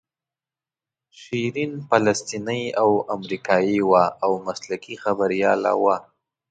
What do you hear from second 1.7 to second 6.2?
فلسطینۍ او امریکایۍ وه او مسلکي خبریاله وه.